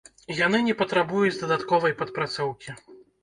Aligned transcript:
Яны 0.37 0.61
не 0.67 0.73
патрабуюць 0.79 1.35
дадатковай 1.41 1.95
падпрацоўкі. 2.01 2.75